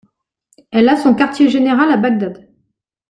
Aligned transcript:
Elle 0.71 0.89
a 0.89 0.95
son 0.97 1.13
quartier 1.13 1.47
général 1.47 1.91
à 1.91 1.97
Bagdad. 1.97 2.49